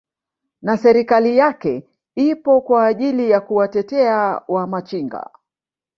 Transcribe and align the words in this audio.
na 0.61 0.77
serikali 0.77 1.37
yake 1.37 1.89
ipo 2.15 2.61
kwa 2.61 2.85
ajili 2.85 3.29
ya 3.29 3.41
kuwatetea 3.41 4.41
wa 4.47 4.67
machinga 4.67 5.29